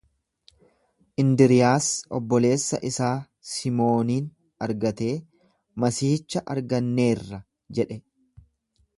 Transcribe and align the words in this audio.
Indriiyaas 1.23 1.89
obboleessa 2.19 2.79
isaa 2.89 3.09
Simoonin 3.49 4.31
argatee, 4.67 5.11
Masiihicha 5.83 6.43
arganneerra 6.55 7.41
jedhe. 7.81 7.99